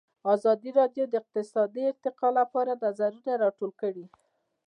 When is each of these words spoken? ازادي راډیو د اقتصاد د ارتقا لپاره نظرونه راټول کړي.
ازادي 0.33 0.69
راډیو 0.79 1.03
د 1.09 1.13
اقتصاد 1.21 1.67
د 1.73 1.77
ارتقا 1.91 2.29
لپاره 2.39 2.71
نظرونه 2.85 3.31
راټول 3.43 3.71
کړي. 3.81 4.05